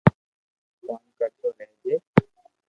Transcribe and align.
ڪوم 0.85 1.01
ڪرتو 1.17 1.47
رھجي 1.57 1.93